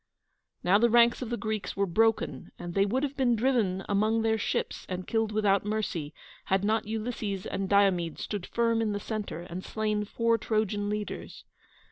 Now 0.63 0.79
the 0.79 0.89
ranks 0.89 1.21
of 1.21 1.29
the 1.29 1.37
Greeks 1.37 1.77
were 1.77 1.85
broken, 1.85 2.51
and 2.57 2.73
they 2.73 2.87
would 2.87 3.03
have 3.03 3.15
been 3.15 3.35
driven 3.35 3.85
among 3.87 4.23
their 4.23 4.39
ships 4.39 4.87
and 4.89 5.05
killed 5.05 5.31
without 5.31 5.63
mercy, 5.63 6.11
had 6.45 6.63
not 6.63 6.87
Ulysses 6.87 7.45
and 7.45 7.69
Diomede 7.69 8.17
stood 8.17 8.47
firm 8.47 8.81
in 8.81 8.93
the 8.93 8.99
centre, 8.99 9.41
and 9.41 9.63
slain 9.63 10.03
four 10.05 10.39
Trojan 10.39 10.89
leaders. 10.89 11.43